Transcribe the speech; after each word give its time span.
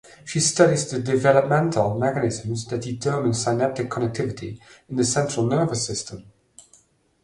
She 0.25 0.39
studies 0.39 0.89
the 0.89 0.99
developmental 0.99 1.95
mechanisms 1.95 2.65
that 2.69 2.81
determine 2.81 3.35
synaptic 3.35 3.87
connectivity 3.91 4.59
in 4.89 4.95
the 4.95 5.03
central 5.05 5.45
nervous 5.45 5.85
system. 5.85 6.25